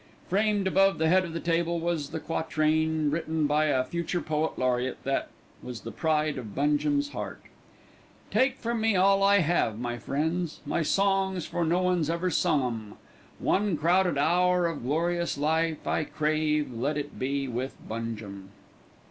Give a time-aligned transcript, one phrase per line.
[0.29, 4.57] Framed above the head of the table was the quatrain, written by a future Poet
[4.57, 5.29] Laureate, that
[5.61, 7.39] was the pride of Bungem's heart:
[8.31, 12.63] "Take from me all I have: my friends, My songs, for no one's ever sung
[12.63, 12.93] 'em;
[13.37, 18.49] One crowded hour of glorious life I crave, but let it be with Bungem."